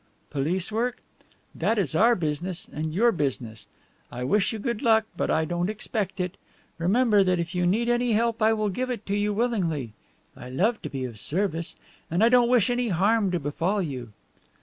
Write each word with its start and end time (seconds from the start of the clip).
Police 0.31 0.71
work? 0.71 0.97
That 1.53 1.77
is 1.77 1.93
our 1.93 2.15
business 2.15 2.67
and 2.73 2.91
your 2.91 3.11
business. 3.11 3.67
I 4.11 4.23
wish 4.23 4.51
you 4.51 4.57
good 4.57 4.81
luck, 4.81 5.05
but 5.15 5.29
I 5.29 5.45
don't 5.45 5.69
expect 5.69 6.19
it. 6.19 6.37
Remember 6.79 7.23
that 7.23 7.37
if 7.39 7.53
you 7.53 7.67
need 7.67 7.87
any 7.87 8.13
help 8.13 8.41
I 8.41 8.51
will 8.53 8.69
give 8.69 8.89
it 8.89 9.07
you 9.07 9.31
willingly. 9.31 9.93
I 10.35 10.49
love 10.49 10.81
to 10.81 10.89
be 10.89 11.05
of 11.05 11.19
service. 11.19 11.75
And 12.09 12.23
I 12.23 12.29
don't 12.29 12.49
wish 12.49 12.71
any 12.71 12.89
harm 12.89 13.29
to 13.29 13.39
befall 13.39 13.79
you." 13.79 14.11